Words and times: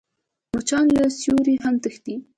مچان 0.53 0.85
له 0.97 1.03
سیوري 1.19 1.55
هم 1.63 1.75
تښتي 1.83 2.15